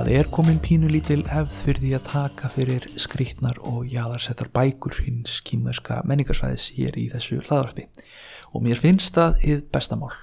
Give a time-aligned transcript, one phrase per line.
[0.00, 5.34] Það er komin pínulítil hefð fyrir því að taka fyrir skrítnar og jáðarsettar bækur hins
[5.44, 7.84] kýmverska menningarsvæðis hér í þessu hlaðvarpi
[8.56, 10.14] og mér finnst það yð bestamál.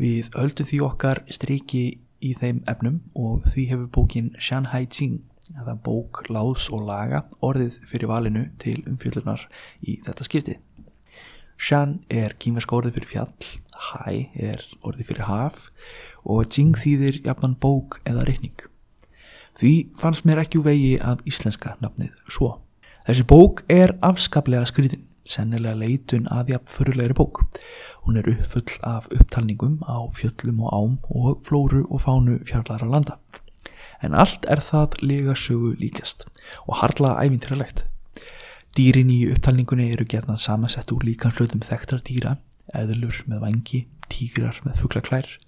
[0.00, 1.82] Við höldum því okkar striki
[2.24, 5.20] í þeim efnum og því hefur bókin Shanghai Jing,
[5.52, 9.44] eða bók láðs og laga, orðið fyrir valinu til umfjöldunar
[9.84, 10.56] í þetta skipti.
[11.60, 13.52] Shan er kýmverska orðið fyrir fjall,
[13.92, 15.68] Hai er orðið fyrir haf
[16.24, 18.56] og Jing þýðir jafnan bók eða reikning.
[19.58, 22.60] Því fannst mér ekki úr vegi af íslenska nafnið svo.
[23.08, 27.40] Þessi bók er afskaplega skriðin, sennilega leitun að jafn fyrirlegri bók.
[28.06, 33.18] Hún er uppfull af upptalningum á fjöllum og ám og flóru og fánu fjarlara landa.
[33.98, 36.28] En allt er það lega sögu líkast
[36.68, 37.82] og harla ævintýralegt.
[38.78, 42.38] Dýrin í upptalningunni eru gerðan samansett úr líkan hlutum þekktra dýra
[42.78, 45.38] eðlur með vangi, tígrar með fugglaklær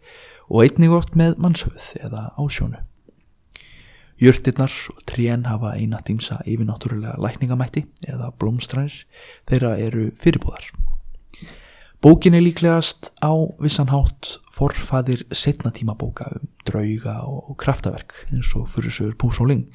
[0.50, 2.89] og einnig oft með mannshöfuð eða ásjónu.
[4.20, 8.98] Jörtirnar og trén hafa eina tímsa yfirnáttúrulega lækningamætti eða blómstræðir
[9.48, 10.66] þeirra eru fyrirbúðar.
[12.04, 18.92] Bókin er líklegast á vissanhátt forfaðir setna tímabóka um drauga og kraftaverk eins og fyrir
[18.92, 19.66] sögur Púsóling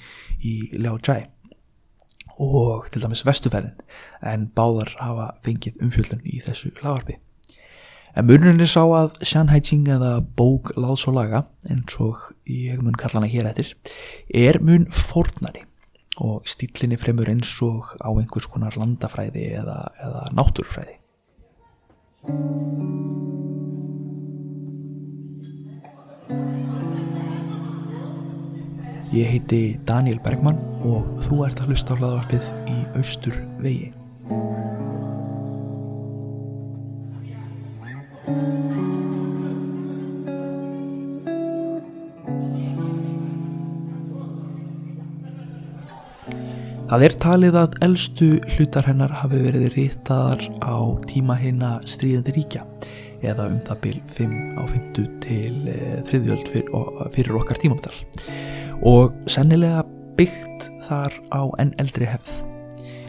[0.41, 1.25] í Liao Jai
[2.37, 3.77] og til dæmis vestuferðin
[4.21, 7.17] en báðar hafa fengið umfjöldun í þessu lagarpi.
[8.15, 12.79] En munurinn er sá að Shanghai Jing eða bók láðs og laga eins og ég
[12.79, 13.73] mun kalla hana hér eftir
[14.31, 15.65] er mun fornari
[16.23, 20.95] og stílinni fremur eins og á einhvers konar landafræði eða, eða náttúrfræði.
[29.11, 33.91] Ég heiti Daniel Bergman og þú ert að hlusta á hlaðvarpið í Austur vegi.
[46.85, 50.77] Það er talið að eldstu hlutar hennar hafi verið rítaðar á
[51.09, 52.61] tíma hinna stríðandi ríkja
[53.25, 55.55] eða um það byl 5 á 50 til
[56.11, 56.69] þriðjöld fyrir,
[57.15, 57.95] fyrir okkar tímamdal
[58.85, 59.81] og sennilega
[60.19, 62.35] byggt þar á enn eldri hefð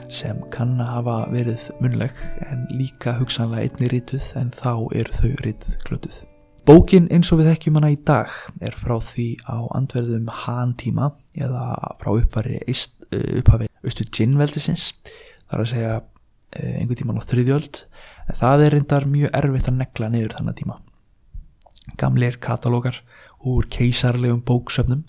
[0.09, 5.35] sem kann að hafa verið munleg en líka hugsanlega einni rítuð en þá er þau
[5.45, 6.23] rít klötuð.
[6.67, 8.33] Bókin eins og við þekkjum hana í dag
[8.65, 12.17] er frá því á andverðum Han tíma eða frá
[13.13, 14.91] upphafi austu Jin-veldisins
[15.47, 15.95] þar að segja
[16.57, 17.83] einhver tíman á þriðjöld
[18.27, 20.79] en það er reyndar mjög erfitt að negla niður þannig tíma.
[22.01, 23.03] Gamlir katalógar
[23.47, 25.05] úr keisarlegum bóksöfnum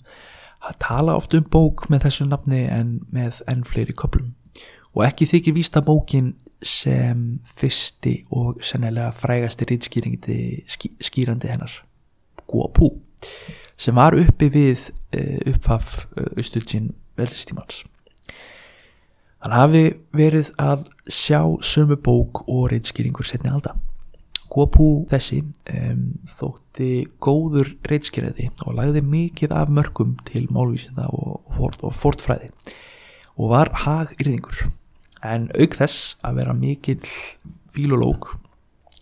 [0.58, 4.34] að tala oft um bók með þessu nafni en með enn fleiri köplum
[4.94, 6.34] og ekki þykir vísta bókin
[6.64, 11.74] sem fyrsti og sennilega frægasti rítskýringdi skýrandi hennar
[12.50, 12.90] Guopu
[13.78, 14.88] sem var uppi við
[15.52, 17.82] upphaf Östuldsinn veldistímans
[19.44, 19.84] hann hafi
[20.16, 23.76] verið að sjá sömu bók og rítskýringur setni halda
[24.48, 26.04] Guopu þessi um,
[26.38, 32.48] þótti góður rítskýrandi og lagði mikið af mörgum til málvísinda og, og, og fortfræði
[33.36, 34.64] og var hagyrðingur
[35.28, 37.02] en auk þess að vera mikill
[37.76, 38.32] fílológ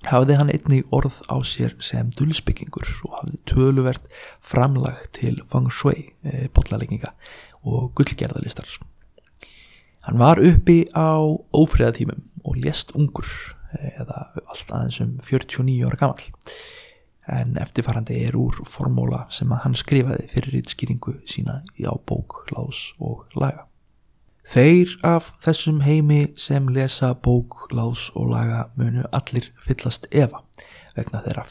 [0.06, 4.10] hafði hann einnig orð á sér sem dulsbyggingur og hafði töluvert
[4.44, 7.14] framlag til feng shui e, botlalegginga
[7.66, 8.70] og gullgerðalistar
[10.06, 11.18] hann var uppi á
[11.50, 13.28] ófriðatímum og lést ungur
[13.76, 16.30] eða allt aðeins um 49 ára gammal
[17.26, 23.26] en eftirfarandi er úr formóla sem hann skrifaði fyrir rítskýringu sína á bók, lás og
[23.34, 23.66] laga.
[24.46, 30.44] Þeir af þessum heimi sem lesa bók, lás og laga munu allir fyllast efa
[30.96, 31.44] vegna þeirra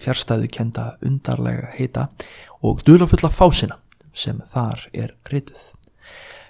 [0.00, 2.08] fjarstæðu kenda undarlega heita
[2.62, 3.80] og dulafulla fásina
[4.14, 5.62] sem þar er rituð.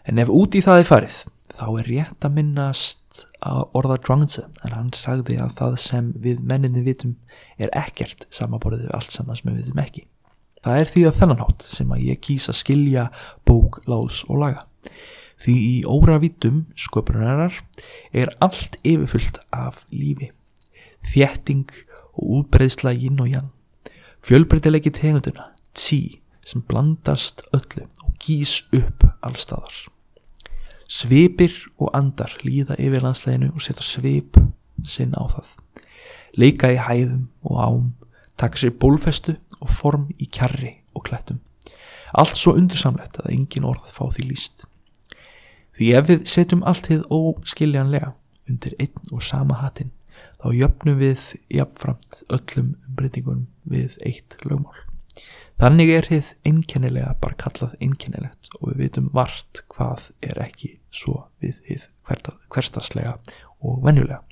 [0.09, 1.21] En ef út í það er farið
[1.61, 6.43] þá er rétt að minnast að orða Zhuangzi en hann sagði að það sem við
[6.47, 7.17] menninni vitum
[7.61, 10.05] er ekkert samaborðið við allt saman sem við vitum ekki.
[10.61, 13.07] Það er því að þennan hátt sem að ég kýsa skilja
[13.49, 14.65] bók, lás og laga.
[15.41, 17.57] Því í óravítum sköpunarinnar
[18.13, 20.29] er allt yfirfullt af lífi,
[21.13, 21.71] þjætting
[22.13, 23.49] og útbreyðsla yin og yang,
[24.21, 29.75] fjölbreytilegi tegunduna, tí, sem blandast öllu og gís upp allstaðar.
[30.91, 34.41] Svipir og andar líða yfir landsleginu og setja svip
[34.87, 35.53] sinn á það.
[36.41, 37.87] Leika í hæðum og ám,
[38.41, 41.41] taka sér bólfestu og form í kjarri og klettum.
[42.11, 44.67] Allt svo undursamlegt að engin orð fá því líst.
[45.79, 48.13] Því ef við setjum allt þið óskiljanlega
[48.51, 49.93] undir einn og sama hatin
[50.41, 51.23] þá jöfnum við
[51.53, 54.90] jafnframt öllum umbreytingunum við eitt lögmál.
[55.61, 61.27] Þannig er hið einkennilega bara kallað einkennilegt og við vitum vart hvað er ekki svo
[61.45, 61.83] við hið
[62.49, 63.19] hverstaslega
[63.61, 64.23] og venjulega.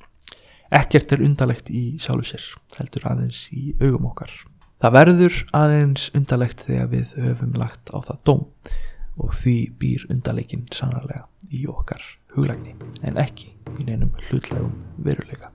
[0.73, 2.47] Ekkert er undalegt í sjálfu sér,
[2.79, 4.33] heldur aðeins í augum okkar.
[4.81, 8.43] Það verður aðeins undalegt þegar við höfum lagt á það dóm
[9.21, 12.01] og því býr undalegin sannarlega í okkar
[12.33, 12.73] huglægni
[13.05, 15.53] en ekki í neinum hlutlegum veruleika.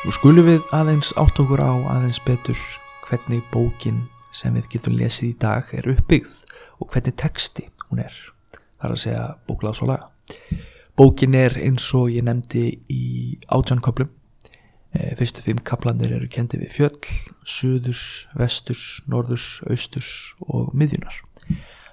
[0.00, 2.56] Nú skulum við aðeins átt okkur á aðeins betur
[3.04, 3.98] hvernig bókin
[4.32, 6.38] sem við getum lesið í dag er uppbyggð
[6.80, 8.14] og hvernig texti hún er.
[8.80, 10.08] Það er að segja bóklað svo laga.
[10.96, 13.02] Bókin er eins og ég nefndi í
[13.52, 14.08] átjánköplum.
[14.96, 17.12] E, fyrstu fimm kaplanir eru kendið við fjöll,
[17.44, 18.06] söðurs,
[18.40, 20.14] vesturs, norðurs, austurs
[20.48, 21.20] og miðjunar.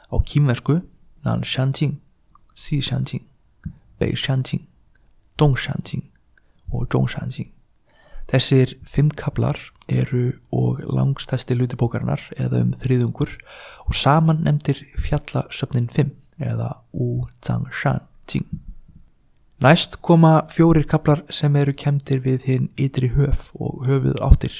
[0.07, 0.79] Á kýmversku
[1.27, 1.99] Nan Shanting,
[2.55, 3.27] Si Shanting,
[3.99, 4.63] Bei Shanting,
[5.35, 6.07] Dong Shanting
[6.71, 7.51] og Zhong Shanting.
[8.27, 9.55] Þessir fimm kaplar
[9.87, 13.37] eru og langstæsti luti bókarinnar eða um þriðungur
[13.87, 16.11] og saman nefndir fjallasöfnin 5
[16.43, 18.47] eða U Zhang Shan Jing.
[19.63, 24.59] Næst koma fjórir kaplar sem eru kemdir við hinn ytri höf og höfuð áttir,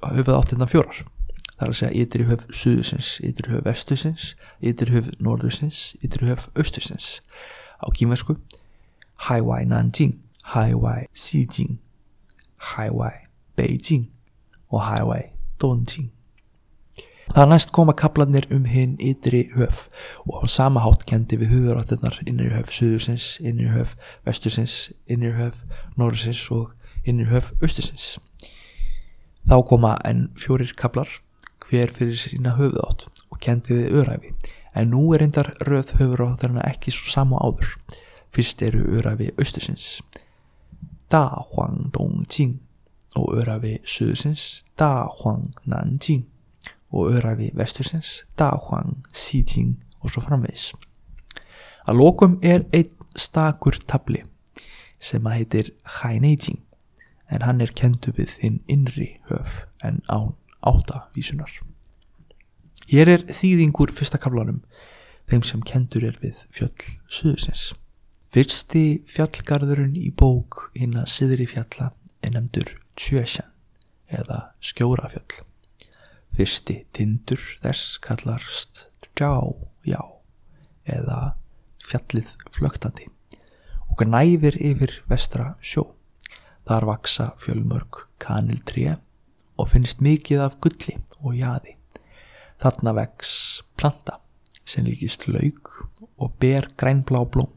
[0.00, 1.04] höfuð áttirna fjórar.
[1.52, 6.48] Það er að segja ytri höf suðusins, ytri höf vestusins, ytri höf norðusins, ytri höf
[6.56, 7.20] austusins.
[7.78, 8.40] Á kýmversku
[9.28, 10.16] Hai Wai Nanjing,
[10.56, 11.06] Hai Wai
[12.62, 13.26] Xi Jing Highway
[13.56, 14.10] Beijing
[14.70, 15.22] og Highway
[15.60, 16.12] Dongjing.
[17.34, 19.88] Það næst koma kaplanir um hinn ytri höf
[20.26, 23.94] og á sama hátt kendi við hufuráttinnar innri höf suðusins, innri höf
[24.26, 25.62] vestusins, innri höf
[25.96, 26.72] norðusins og
[27.04, 28.18] innri höf austusins.
[29.48, 31.08] Þá koma enn fjórir kaplar
[31.66, 34.34] hver fyrir sína höfuðátt og kendi við öræfi
[34.74, 37.78] en nú er reyndar röð hufuráttarna ekki svo samu áður.
[38.32, 40.02] Fyrst eru öræfi austusins.
[41.12, 42.62] Da Huang Dong Jing
[43.14, 46.24] og örafi suðusins Da Huang Nan Jing
[46.90, 50.72] og örafi vestursins Da Huang Xi Jing og svo framvegs.
[51.84, 54.22] Að lokum er einn stakur tabli
[55.00, 56.62] sem að heitir Hai Nei Jing
[57.28, 60.32] en hann er kentu við þinn innri höf en án
[60.64, 61.52] áttavísunar.
[62.88, 64.64] Hér er þýðingur fyrsta kablanum
[65.28, 66.72] þeim sem kentur er við fjöll
[67.08, 67.74] suðusins.
[68.32, 71.90] Fyrsti fjallgarðurinn í bók hinn að siðri fjalla
[72.24, 73.50] er nefndur Tjösjan
[74.08, 75.42] eða Skjórafjöll.
[76.32, 80.00] Fyrsti tindur þess kallarst Djájá
[80.88, 81.20] eða
[81.84, 83.12] fjallið flögtandi
[83.92, 85.90] og næfir yfir vestra sjó.
[86.64, 88.96] Þar vaksa fjölmörg kaniltré
[89.60, 91.76] og finnst mikið af gulli og jaði.
[92.64, 94.22] Þarna vex planta
[94.64, 95.82] sem líkist laug
[96.16, 97.52] og ber grænblá blóm.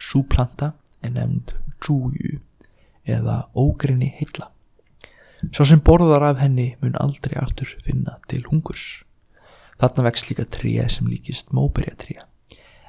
[0.00, 0.72] Súplanta
[1.04, 2.40] er nefnd djúju
[3.08, 4.50] eða ógrinni heilla.
[5.52, 9.04] Sá sem borðar af henni mun aldrei aftur finna til hungurs.
[9.80, 12.26] Þarna vex líka tríja sem líkist móberjatríja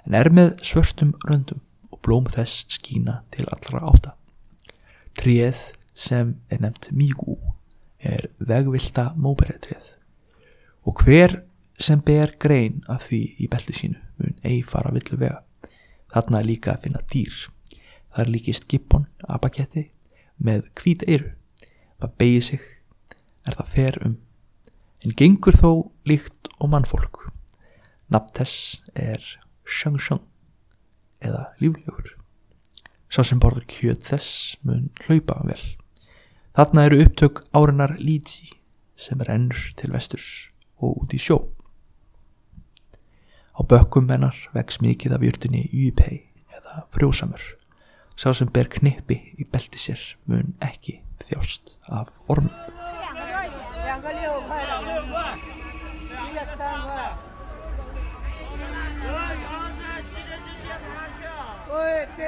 [0.05, 1.61] en er með svörtum röndum
[1.93, 4.15] og blóm þess skína til allra átta.
[5.19, 5.59] Tríið
[5.93, 7.37] sem er nefnt mígú
[8.01, 9.95] er vegvilda móberjatríið
[10.89, 11.37] og hver
[11.81, 15.41] sem ber grein af því í belti sínu mun ei fara villu vega.
[16.11, 17.37] Þarna er líka að finna dýr.
[18.11, 19.85] Það er líkist gippon, abaketti,
[20.37, 21.33] með hvít eiru.
[22.01, 22.63] Það beigir sig,
[23.47, 24.17] er það fer um,
[25.05, 25.71] en gengur þó
[26.09, 27.21] líkt og mannfólk.
[28.11, 29.23] Nafn þess er
[29.63, 30.23] Shang-Shang
[31.23, 32.17] eða líflegur.
[33.11, 35.61] Sá sem borður kjöt þess mun hlaupa vel.
[36.57, 38.51] Þarna eru upptök árinar Líti
[38.99, 40.51] sem er ennur til vesturs
[40.81, 41.39] og út í sjó.
[43.61, 46.15] Á bökkum hennar vex mikið af júrtinni Yupei
[46.49, 47.41] eða frjósamur.
[48.17, 52.49] Sá sem ber knippi í belti sér mun ekki þjást af ormum.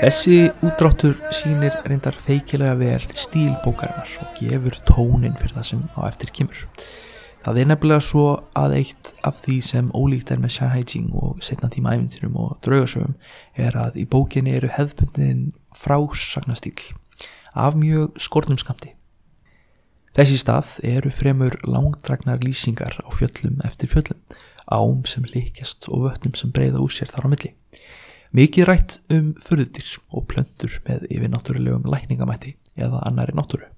[0.04, 6.02] Þessi útráttur sínir reyndar feikilega vel stíl bókarinnar og gefur tónin fyrir það sem á
[6.12, 6.62] eftir kemur.
[7.44, 11.42] Það er nefnilega svo að eitt af því sem ólíkt er með Shanghai Jing og
[11.44, 13.18] setna tíma æfintirum og draugasögum
[13.60, 16.94] er að í bókinni eru hefðbundin frásagnastýl
[17.52, 18.94] af mjög skornum skamti.
[20.16, 24.24] Þessi stað eru fremur langdragnar lýsingar á fjöllum eftir fjöllum,
[24.72, 27.54] ám sem líkjast og vötnum sem breyða úr sér þar á milli.
[28.32, 33.73] Mikið rætt um förðutir og plöndur með yfir náttúrulegum lækningamætti eða annari náttúru.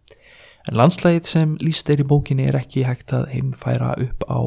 [0.66, 4.40] En landslægið sem líst er í bókinni er ekki hægt að heimfæra upp á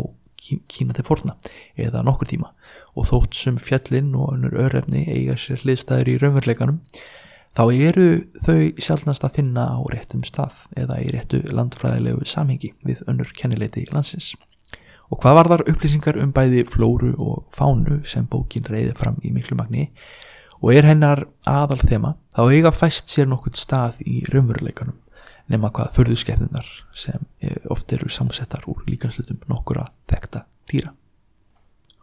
[0.48, 1.34] Kína til forna
[1.76, 2.52] eða nokkur tíma
[2.96, 6.78] og þótt sem fjallinn og önnur örefni eiga sér hliðstæður í raunveruleikanum
[7.58, 8.06] þá eru
[8.46, 13.84] þau sjálfnast að finna á réttum stað eða í réttu landfræðilegu samhengi við önnur kennileiti
[13.92, 14.32] landsins.
[15.10, 19.34] Og hvað var þar upplýsingar um bæði flóru og fánu sem bókin reyði fram í
[19.34, 19.88] miklu magni
[20.62, 24.96] og er hennar aðal þema þá eiga fæst sér nokkur stað í raunveruleikanum
[25.48, 27.24] nema hvað förðuskefninar sem
[27.72, 30.92] oft eru samsettar úr líkanslutum nokkura þekta dýra.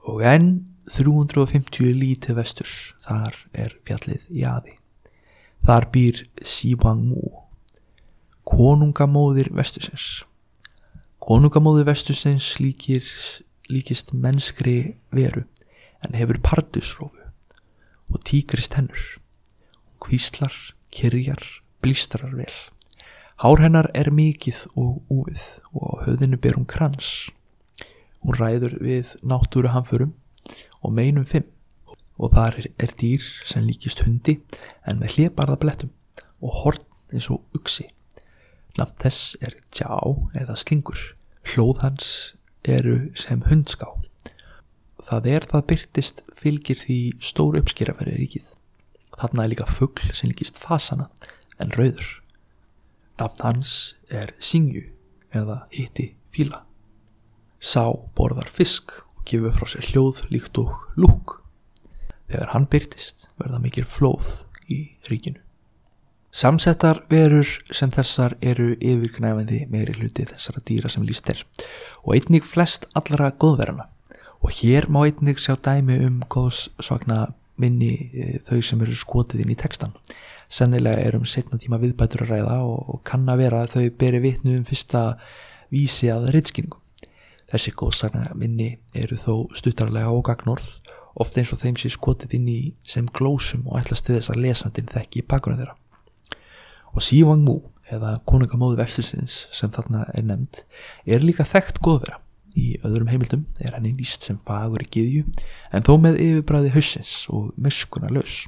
[0.06, 0.50] Og enn
[0.90, 4.76] 350 lítið vesturs, þar er fjallið Jaði.
[5.66, 7.32] Þar býr Sivangmu,
[8.46, 10.24] konungamóðir vestusins.
[11.26, 13.06] Konungamóðir vestusins líkir,
[13.72, 15.48] líkist mennskri veru
[16.06, 17.24] en hefur pardusrófu
[18.14, 19.02] og tíkrist hennur.
[20.06, 20.54] Hvíslar,
[20.94, 21.42] kyrjar,
[21.82, 22.54] blístrar vel.
[23.36, 25.42] Hár hennar er mikið og úvið
[25.76, 27.28] og á höfðinu ber hún krans.
[28.24, 30.14] Hún ræður við náttúru hamförum
[30.80, 31.50] og meinum fimm
[32.16, 34.38] og þar er dýr sem líkist hundi
[34.88, 35.92] en með hliðbarða blettum
[36.40, 37.90] og horn eins og uksi.
[38.80, 39.92] Namt þess er tjá
[40.32, 41.04] eða slingur.
[41.44, 42.10] Hlóð hans
[42.64, 43.92] eru sem hundská.
[45.12, 48.54] Það er það byrtist fylgir því stóru uppskýrafæri ríkið.
[49.20, 51.12] Þarna er líka fuggl sem líkist fasana
[51.60, 52.22] en rauður.
[53.20, 54.84] Namt hans er singju
[55.36, 56.64] eða hitti fíla.
[57.60, 61.40] Sá borðar fisk og gefur frá sér hljóð líkt og lúk.
[62.28, 65.40] Þegar hann byrtist verða mikil flóð í ríkinu.
[66.36, 71.46] Samsettar verur sem þessar eru yfirgnæfandi meiri hluti þessara dýra sem líst er
[72.04, 73.86] og einnig flest allara góðverðana
[74.44, 79.54] og hér má einnig sjá dæmi um góðsvagna minni e, þau sem eru skotið inn
[79.56, 79.96] í textan.
[80.50, 84.22] Sennilega er um setna tíma viðbætur að ræða og kann að vera að þau beri
[84.24, 85.06] vitnu um fyrsta
[85.74, 86.82] vísi að reitskinningum.
[87.52, 90.80] Þessi góðsvagna minni eru þó stuttarlega og gagnorð
[91.16, 94.42] ofta eins og þeim sé skotið inn í sem glósum og ætlast til þess að
[94.44, 95.78] lesandin þekki í bakgrunni þeirra.
[96.96, 97.58] Og Sívang Mú,
[97.92, 100.64] eða konungamóðu vefstursins sem þarna er nefnd,
[101.06, 102.20] er líka þekkt góðvera.
[102.56, 105.26] Í öðrum heimildum er henni nýst sem fagur í giðju,
[105.76, 108.46] en þó með yfirbræði hausins og möskuna laus.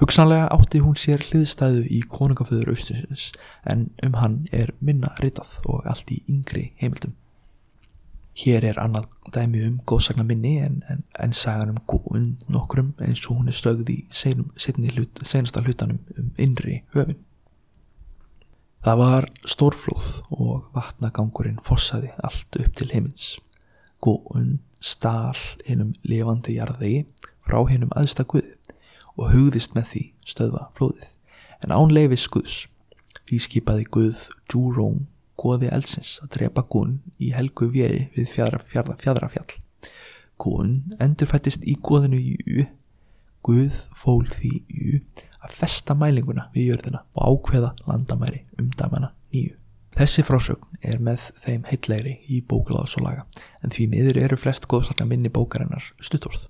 [0.00, 3.30] Hugsanlega átti hún sér hliðstæðu í konungaföður austursins,
[3.66, 7.16] en um hann er minna ritað og allt í yngri heimildum.
[8.38, 13.24] Hér er annað dæmi um góðsagna minni en, en, en sagan um góðun nokkrum eins
[13.26, 13.96] og hún er stögð í
[14.94, 17.18] hlut, senasta hlutanum um innri höfin.
[18.86, 23.32] Það var stórflóð og vatnagangurinn fossaði allt upp til heimins.
[23.98, 25.34] Góðun stál
[25.66, 27.02] hinnum levandi jarðegi
[27.42, 28.54] frá hinnum aðsta guði
[29.18, 31.08] og hugðist með því stöðva flóðið
[31.66, 32.58] en án leifis guðs
[33.28, 35.06] því skipaði guð Júróm
[35.38, 39.58] goði eldsins að drepa Gunn í helgu vegi við fjadra, fjadra, fjadrafjall.
[40.38, 42.66] Gunn endurfættist í goðinu Jú,
[43.46, 45.00] Guð fól því Jú
[45.38, 49.54] að festa mælinguna við jörðina og ákveða landamæri um dæmana nýju.
[49.98, 53.24] Þessi frásögn er með þeim heitlegri í bókuláðsólaga
[53.62, 56.44] en því miður eru flest góðsakna minni bókarinnar stuttorð.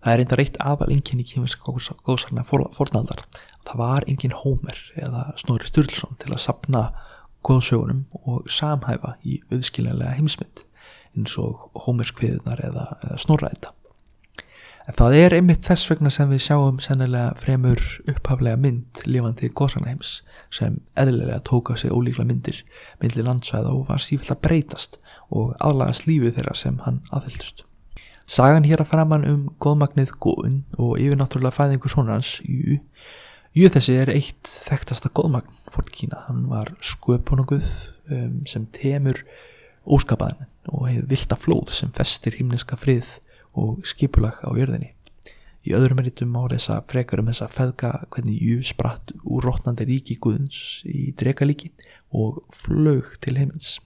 [0.00, 1.74] Það er einnig reitt aðal enginn í kýminska
[2.06, 3.24] góðsakna fornaldar.
[3.68, 6.86] Það var enginn Hómer eða Snorri Sturlsson til að sapna
[7.46, 10.64] góðsögunum og samhæfa í auðskiljanlega heimsmynd
[11.16, 13.74] eins og hómerskviðunar eða, eða snorraðita.
[14.88, 20.14] En það er einmitt þess vegna sem við sjáum sennilega fremur upphaflega mynd lifandi góðsagnaheims
[20.50, 22.62] sem eðlilega tóka sig ólíkla myndir
[23.02, 24.98] myndli landsvæða og var sífilt að breytast
[25.30, 27.66] og aðlagast lífi þeirra sem hann aðhildust.
[28.30, 32.78] Sagan hér að framann um góðmagnið góðun og yfirnáttúrulega fæðingu svona hans, jú,
[33.50, 37.66] Jú þessi er eitt þekktasta góðmagn fórt Kína, hann var sköpunaguð
[38.14, 39.24] um, sem temur
[39.82, 43.16] óskapaðin og hefði vilda flóð sem festir himneska frið
[43.58, 44.92] og skipulag á jörðinni.
[45.66, 50.20] Í öðrum eritum á þessa frekar um þessa feðga hvernig Jú spratt úr rótnandi ríki
[50.22, 51.72] guðins í dregalíki
[52.14, 53.80] og flög til heimins.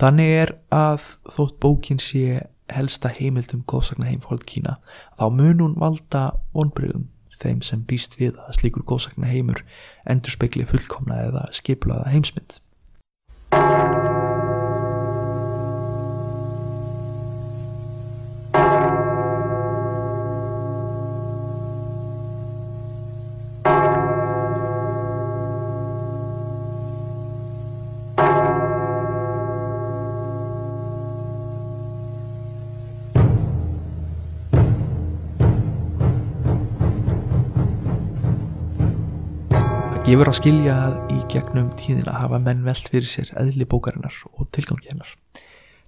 [0.00, 1.04] Þannig er að
[1.36, 2.40] þótt bókin sé
[2.76, 4.78] helsta heimildum góðsagna heim fórt Kína
[5.18, 7.08] þá mun hún valda vonbröðum
[7.42, 9.64] þeim sem býst við að slíkur góðsakna heimur
[10.08, 12.60] endur spekli fullkomna eða skiplaða heimsmynd.
[40.12, 44.50] Gefur að skilja að í gegnum tíðina hafa menn velt fyrir sér eðli bókarinnar og
[44.52, 45.08] tilgangi hennar.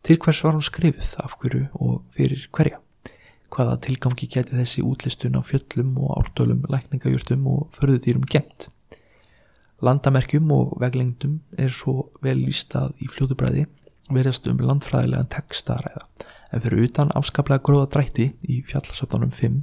[0.00, 2.78] Til hvers var hún skrifuð, af hverju og fyrir hverja?
[3.52, 8.71] Hvaða tilgangi geti þessi útlistun á fjöllum og ártölum, lækningajurtum og förðutýrum gent?
[9.85, 13.66] Landamerkjum og veglengdum er svo vel lístað í fljótubræði
[14.09, 16.09] verðast um landfræðilegan textaræða
[16.54, 19.61] en fyrir utan afskaplega gróða drætti í fjallasöfnunum 5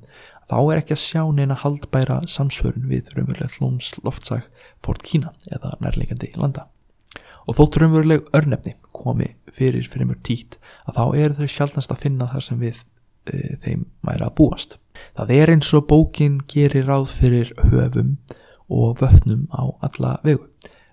[0.52, 4.50] þá er ekki að sjá neina haldbæra samsvörun við raunverulegt lómsloftsag
[4.84, 6.66] Fort Kína eða nærleikandi landa.
[7.48, 12.04] Og þótt raunveruleg örnefni komi fyrir fyrir mjög títt að þá eru þau sjálfnast að
[12.04, 12.84] finna þar sem við
[13.32, 14.78] e, þeim mæra að búast.
[15.16, 18.18] Það er eins og bókin gerir ráð fyrir höfum
[18.72, 20.50] og vötnum á alla vegu,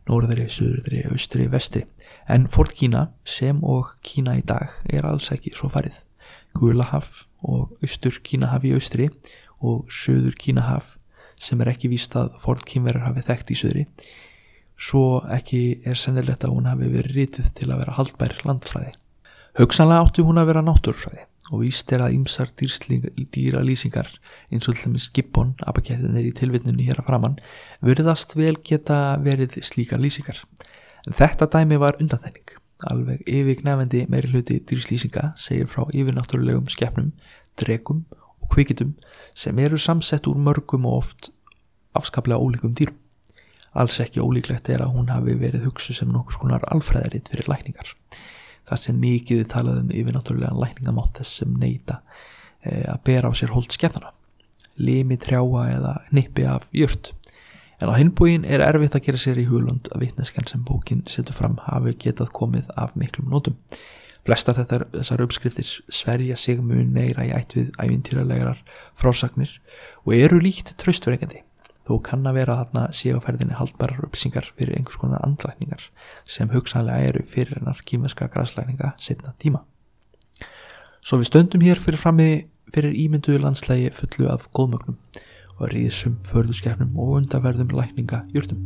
[0.09, 1.85] norðri, söðri, austri, vestri,
[2.31, 5.99] en Fort Kína sem og Kína í dag er alls ekki svo farið.
[6.59, 9.11] Gulahaf og austur Kínahaf í austri
[9.61, 10.97] og söður Kínahaf
[11.39, 13.87] sem er ekki víst að Ford Kínverðar hafi þekkt í söðri
[14.79, 18.93] svo ekki er sennilegt að hún hafi verið rítið til að vera haldbær landfræði.
[19.59, 24.11] Hugsanlega áttu hún að vera náttúrfræði og víst er að ýmsar dýra lýsingar
[24.53, 27.39] eins og dæmis Gibbon, abakettinir í tilvittninu hér að framann,
[27.81, 30.43] verðast vel geta verið slíkar lýsingar.
[31.09, 32.53] En þetta dæmi var undantækning.
[32.87, 37.11] Alveg yfirgnefendi meiri hluti dýrslýsinga segir frá yfirnáttúrulegum skeppnum,
[37.59, 38.05] dregum
[38.53, 38.95] kvikitum
[39.37, 41.31] sem eru samsett úr mörgum og oft
[41.99, 42.97] afskaplega ólíkum dýrum.
[43.79, 47.93] Alls ekki ólíklegt er að hún hafi verið hugsu sem nokkus konar alfræðaritt fyrir lækningar.
[48.69, 52.01] Það sem mikið er talað um yfirnáttúrulegan lækningamátt þess sem neyta
[52.65, 54.11] e, að bera á sér hold skemmtana,
[54.77, 57.13] limi, trjáa eða nippi af jört.
[57.79, 61.37] En á hinbúin er erfitt að gera sér í hulund að vitneskan sem bókin setur
[61.39, 63.57] fram hafi getað komið af miklum nótum.
[64.29, 68.59] Flestar þetta, þessar uppskriftir sverja sig mun meira í ætt við ævintýralegarar
[69.01, 69.55] frásagnir
[70.05, 71.47] og eru líkt tröstverkandi
[71.89, 75.87] þó kann að vera þarna séuferðinni haldbærar upplýsingar fyrir einhvers konar andlækningar
[76.29, 79.63] sem hugsanlega eru fyrir hennar kýmesska græslækninga setna tíma.
[81.01, 82.29] Svo við stöndum hér fyrir frammi
[82.75, 84.99] fyrir ímynduðu landslægi fullu af góðmögnum
[85.57, 88.61] og ríðsum, förðuskefnum og undarverðum lækninga júrtum.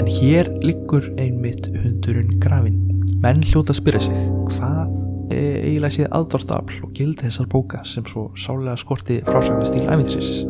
[0.00, 2.89] En hér liggur einmitt hundurinn grafin
[3.20, 4.94] Menn hljóta að spyrja sig hvað
[5.30, 10.40] eiginlega séð aðdórtarafl og gildi þessar bóka sem svo sálega skorti frásagnastíl æfintisins.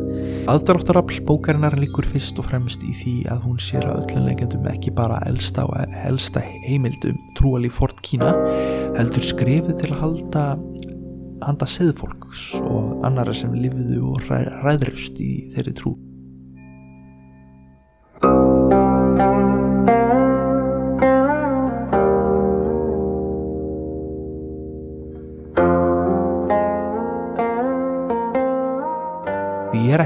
[0.49, 4.93] Aðdórtarafl bókarinnar líkur fyrst og fremst í því að hún sér að öllum legendum ekki
[4.97, 8.31] bara elsta og helsta heimildum trúalí Fort Kína
[8.97, 10.45] heldur skrifið til að halda
[11.41, 14.31] handa seðfólks og annara sem lifiðu og
[14.63, 15.97] ræðrust í þeirri trú.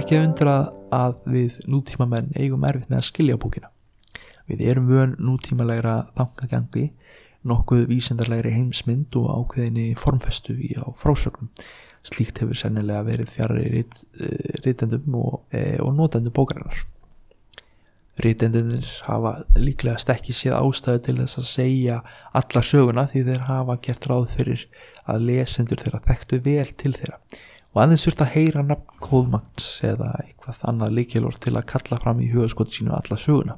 [0.06, 0.52] Ekki að undra
[0.94, 3.72] að við nútíma menn eigum erfitt með að skilja bókina.
[4.46, 6.84] Við erum vön nútímalegra þangagangi,
[7.50, 11.50] nokkuð vísendarlegri heimsmynd og ákveðinni formfestu í á frásögnum.
[12.06, 13.64] Slíkt hefur sennilega verið fjari
[14.62, 16.86] rítendum eh, og, e, og notendum bókarinnar.
[18.22, 21.98] Rítendunir hafa líklega stekki séð ástæðu til þess að segja
[22.30, 24.70] alla söguna því þeir hafa gert ráð fyrir
[25.10, 27.20] að lesendur þeirra þekktu vel til þeirra
[27.76, 32.22] og aðeins þurft að heyra nafn Kóðmagns eða eitthvað annað líkilort til að kalla fram
[32.24, 33.58] í hugaskoti sínu alla söguna.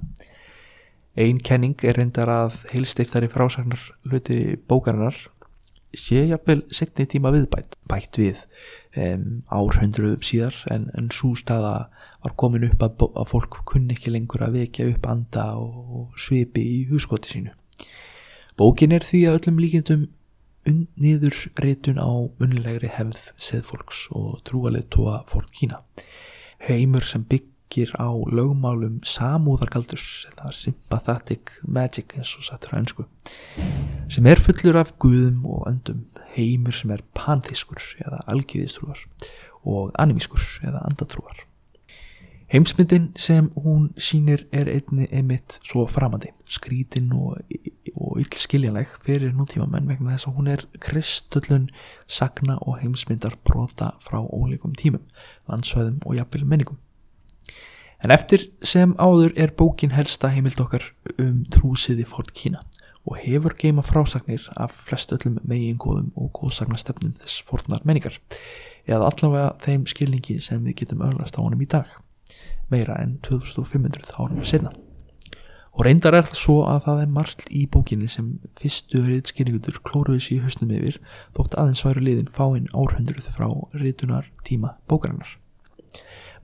[1.17, 5.15] Einn kenning er reyndar að heilsteiftari frásagnar hluti bókarinnar
[5.97, 8.41] sé jafnvel segni tíma viðbætt bætt við
[8.97, 11.87] um, árhundruðum síðar en, en svo staða
[12.25, 16.65] var komin upp að, að fólk kunni ekki lengur að vekja upp anda og svipi
[16.65, 17.55] í hugskoti sínu.
[18.57, 20.07] Bókin er því að öllum líkindum
[20.73, 25.81] niður reytun á munlegri hefð seðfólks og trúaleitóa fólk Kína.
[26.67, 33.07] Heimur sem byggir á lögmálum samúðargaldurs, eða sympathetic magic eins og sattur hænsku,
[34.11, 39.05] sem er fullur af guðum og öndum, heimur sem er panþískur eða algiðistrúar
[39.63, 41.46] og animískur eða andatrúar.
[42.47, 47.41] Heimsmyndin sem hún sínir er einni emitt svo framandi, skrítin og,
[47.91, 51.65] og yllskiljanleg fyrir nútíma menn vegna þess að hún er kristullun,
[52.07, 55.03] sagna og heimsmyndar brota frá ólíkum tímum,
[55.51, 56.79] landsvæðum og jafnvel menningum.
[57.99, 60.87] En eftir sem áður er bókin helsta heimild okkar
[61.19, 62.63] um trúsiði fórt Kína
[63.03, 68.15] og hefur geima frásagnir af flest öllum megingóðum og góðsagnastefnum þess fórtnar menningar,
[68.87, 71.91] eða allavega þeim skilningi sem við getum öllast á honum í dag
[72.73, 74.73] meira en 2500 árum senna
[75.77, 80.23] og reyndar er það svo að það er margt í bókinni sem fyrstu reytskynningutur klóruði
[80.25, 80.97] sér höstum yfir
[81.37, 83.45] þótt aðeins væru liðin fáinn árhundruð frá
[83.77, 85.35] reytunar tíma bókarinnar.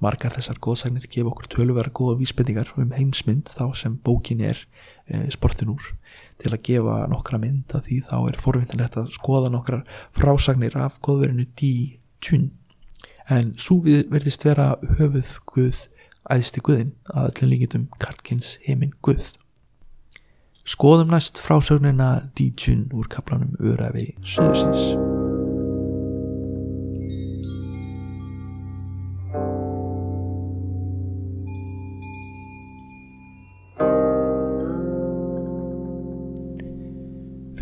[0.04, 4.60] Margar þessar góðsagnir gefa okkur töluvera góða vísbendingar um heimsmynd þá sem bókin er
[5.08, 5.94] e, sportin úr.
[6.38, 9.82] Til að gefa nokkra mynd að því þá er forvinnilegt að skoða nokkra
[10.14, 11.74] frásagnir af góðverinu Di
[12.22, 12.52] Chun.
[13.32, 15.86] En svo verðist vera höfuð guð
[16.34, 19.34] æðsti guðin að öllum líkitum Karlkins heiminn guð
[20.64, 24.94] Skoðum næst frásögnina Di Chun úr kaplanum Örafi Söðusins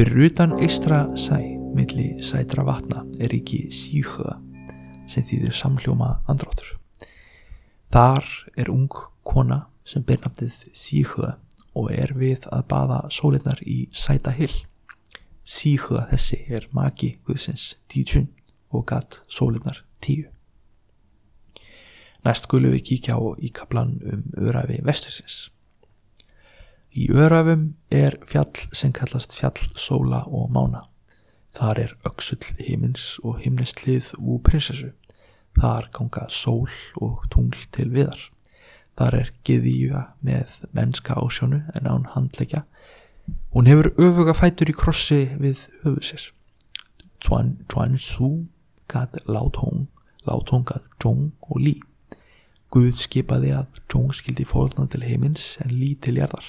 [0.01, 1.37] Fyrir utan eistra sæ,
[1.77, 4.39] milli sætra vatna, er ekki síhöða
[5.05, 6.80] sem þýðir samhljóma andráttur.
[7.91, 8.23] Þar
[8.55, 8.87] er ung
[9.27, 11.33] kona sem ber nafnið síhöða
[11.75, 14.53] og er við að baða sólinnar í sæta hill.
[15.43, 18.29] Síhöða þessi er magi guðsins títjun
[18.71, 20.29] og gatt sólinnar tíu.
[22.23, 25.49] Næst skulum við kíkja á í kaplan um örafi vestursins.
[26.95, 30.85] Í Örafum er fjall sem kallast fjall sóla og mána.
[31.51, 34.93] Þar er öksull himins og himnestlið úr prinsessu.
[35.59, 36.69] Þar ganga sól
[37.01, 38.21] og tungl til viðar.
[38.97, 42.63] Þar er giðíja með mennska ásjónu en án handleggja.
[43.55, 46.27] Hún hefur öfuga fætur í krossi við höfu sér.
[47.21, 48.47] Chuan su
[48.89, 49.87] gad láthóng,
[50.25, 51.79] láthóng gad zhóng og lí.
[52.71, 56.45] Guð skipaði að Jóng skildi fórna til heimins en Lí til jarðar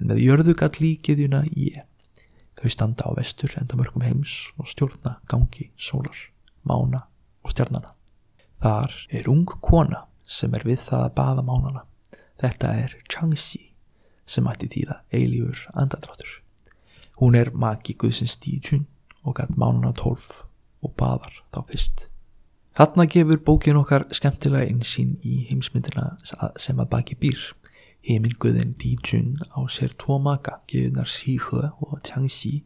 [0.00, 1.82] en með jörðu gall líkiðjuna ég
[2.58, 6.16] þau standa á vestur endamörkum heims og stjórna gangi sólar,
[6.64, 7.04] mána
[7.44, 7.92] og stjarnana
[8.62, 11.84] þar er ung kona sem er við það að baða mánana
[12.42, 13.66] þetta er Changxi
[14.26, 16.38] sem ætti tíða eilífur andadráttur
[17.18, 18.86] hún er magi Guðsins Díjun
[19.22, 20.42] og gæt mánana tólf
[20.82, 22.08] og baðar þá fyrst
[22.72, 27.42] Þarna gefur bókin okkar skemmtilega einsýn í heimsmyndina sem að baki býr.
[28.08, 32.62] Heiminguðin Dijun á sér tvo maka, gefunar Síhö og Changxi.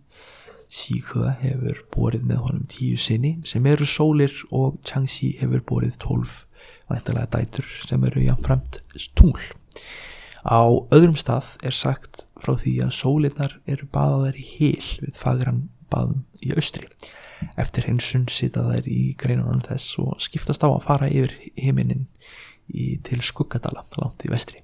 [0.66, 6.42] Síhö hefur borið með honum tíu sinni sem eru sólir og Changxi hefur borið tólf
[6.90, 8.80] væntalega dætur sem eru jáfnframt
[9.18, 9.42] tungl.
[10.46, 10.62] Á
[10.94, 16.22] öðrum stað er sagt frá því að sólinnar eru baðaðar í hil við fagran baðum
[16.42, 16.86] í austri.
[17.58, 22.06] Eftir hinsun sita þær í greinunum þess og skiptast á að fara yfir heiminin
[23.06, 24.62] til skuggadala langt í vestri.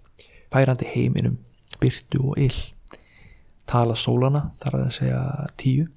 [0.53, 1.39] Færandi heiminum,
[1.81, 2.63] byrtu og ill.
[3.69, 5.23] Tala sólana, þar að segja
[5.61, 5.89] tíu.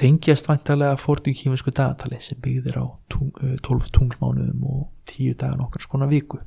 [0.00, 5.84] Tengjast vantarlega fórtum kýminsku dagatali sem byggðir á tung, 12 tunglmánuðum og 10 dagan okkar
[5.84, 6.40] skona viku.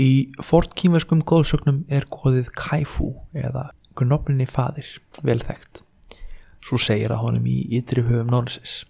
[0.00, 4.88] Í fórt kýminskum góðsögnum er góðið kæfú eða gnoplinni fadir,
[5.22, 5.84] velþægt.
[6.64, 8.84] Svo segir að honum í ytri höfum Norsis.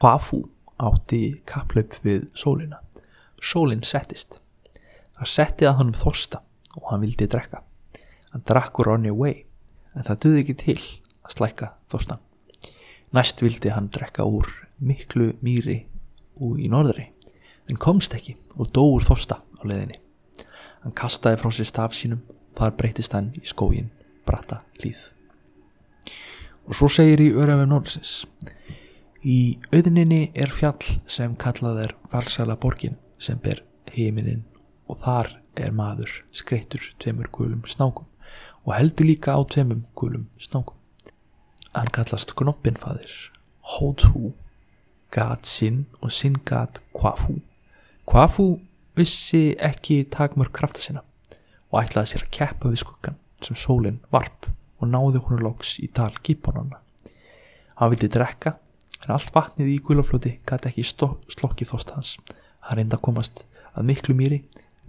[0.00, 0.44] Hvafu
[0.80, 2.80] átti kaplaup við sólina.
[3.40, 4.38] Sólinn settist.
[5.16, 6.44] Það setti að honum þosta
[6.78, 7.64] og hann vildi drekka.
[8.30, 9.44] Hann drakkur on your way
[9.94, 10.78] en það duði ekki til
[11.26, 12.20] að slæka þostan.
[13.14, 15.80] Næst vildi hann drekka úr miklu mýri
[16.40, 17.08] og í norðri
[17.70, 19.98] en komst ekki og dóur þosta á leðinni.
[20.84, 22.22] Hann kastaði frá sér staf sínum
[22.58, 23.90] þar breytist hann í skógin
[24.26, 25.10] bratta líð.
[26.70, 28.14] Og svo segir í Örafi Norðsins
[29.20, 33.58] Í auðninni er fjall sem kallað er valsala borgin sem ber
[33.92, 34.46] heiminin
[34.88, 38.08] og þar er maður skreittur tveimur gulum snákum
[38.66, 40.76] og heldur líka á tveimum gulum snákum.
[41.74, 43.12] Hann kallast Gnoppinfaðir,
[43.76, 44.32] Hóthú,
[45.10, 47.40] Gat sinn og sinn gat Kvafu.
[48.06, 48.60] Kvafu
[48.94, 51.02] vissi ekki takmör krafta sinna
[51.70, 54.46] og ætlaði sér að keppa við skuggan sem sólinn varp
[54.78, 56.78] og náði hún loks í tal gíponanna.
[57.78, 58.56] Hann vildi drekka
[59.00, 62.12] en allt vatnið í gulaflóti gæti ekki slokkið þóst hans.
[62.66, 64.42] Hann reyndi að komast að miklu mýri,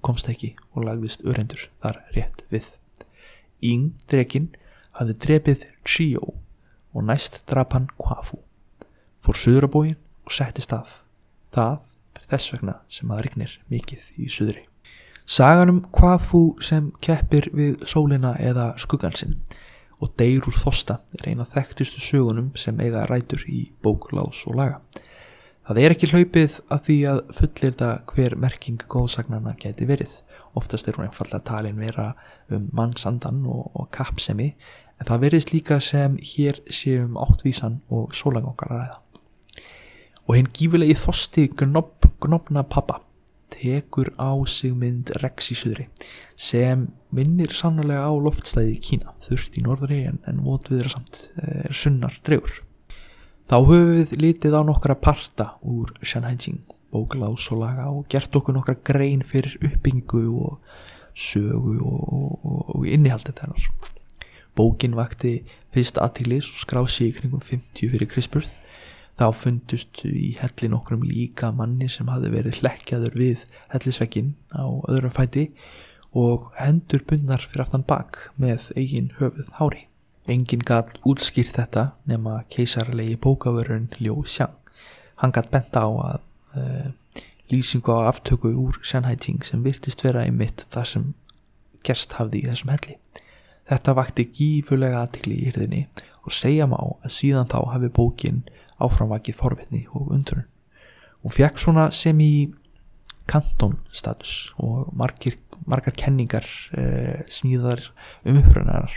[0.05, 2.67] komst ekki og lagðist örendur þar rétt við.
[3.61, 4.49] Yng drekinn
[4.97, 6.33] hafði drepið Tríó
[6.91, 8.41] og næst drap hann Kvafu.
[9.21, 10.89] Fór söðurabógin og setti stað.
[11.53, 14.65] Það er þess vegna sem að regnir mikið í söðri.
[15.25, 19.37] Saganum Kvafu sem keppir við sólina eða skuggansinn
[20.01, 24.81] og deyr úr þosta er eina þekktustu sögunum sem eiga rætur í bóklás og laga.
[25.71, 30.15] Það er ekki hlaupið að því að fullir það hver merking góðsagnarna geti verið.
[30.59, 32.09] Oftast er hún einfallega talin vera
[32.51, 34.49] um mannsandan og, og kappsemi
[34.99, 38.97] en það verðist líka sem hér séum áttvísan og sólagangar að ræða.
[40.27, 42.99] Og hinn gífilegi þosti gnob, gnobna pappa
[43.55, 45.87] tekur á sig mynd Rex í suðri
[46.35, 51.69] sem minnir sannlega á loftstæði í Kína þurft í norðri en, en votviðra samt er
[51.69, 52.59] eh, sunnar drefur.
[53.51, 59.25] Þá höfum við litið á nokkra parta úr Shanhaijing bóklásolaga og gert okkur nokkra grein
[59.27, 60.69] fyrir uppbyggingu og
[61.11, 63.67] sögu og, og, og innihaldi þennar.
[64.55, 65.33] Bókin vakti
[65.75, 68.55] fyrst aðtílis og skrási í kringum 50 fyrir Krispurð.
[69.19, 73.43] Þá fundust í hellin okkurum líka manni sem hafi verið hlekkjaður við
[73.75, 75.49] hellisvekkin á öðrum fæti
[76.15, 79.89] og hendur bunnar fyrir aftan bak með eigin höfuð hári.
[80.29, 84.57] Engin gatt útskýrt þetta nema keisarlegi bókavörun Ljó Sjang.
[85.21, 86.19] Hann gatt benta á að
[86.57, 86.91] uh,
[87.51, 91.09] lýsingu á aftöku úr Shanhai-ting sem virtist vera í mitt þar sem
[91.85, 92.97] gerst hafði í þessum helli.
[93.69, 95.83] Þetta vakti gífulega aðtikli í yrðinni
[96.21, 98.41] og segja má að síðan þá hafi bókin
[98.81, 100.47] áframvakið forvitni og undrun.
[101.21, 102.51] Hún fekk svona sem í
[103.29, 105.37] kantonstatus og margir,
[105.69, 107.83] margar kenningar eh, smíðar
[108.25, 108.95] um uppröðnarar,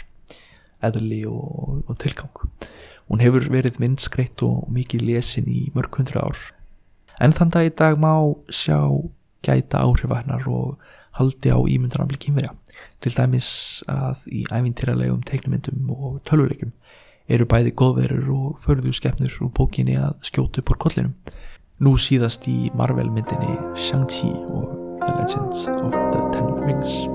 [0.89, 2.45] eðli og, og tilgang.
[3.11, 6.41] Hún hefur verið myndskreitt og mikið lesin í mörg hundra ár.
[7.21, 8.15] En þann dag í dag má
[8.49, 8.79] sjá
[9.45, 10.79] gæta áhrifahennar og
[11.19, 12.55] haldi á ímyndanamli kynverja.
[13.05, 13.49] Til dæmis
[13.91, 16.73] að í ævintýralegum teiknumyndum og tölvuleikum
[17.29, 21.15] eru bæði góðverur og förðu skefnur úr bókinni að skjótu upp úr kollinum.
[21.81, 27.14] Nú síðast í Marvel myndinni Shang-Chi og The Legends of the Ten Rings.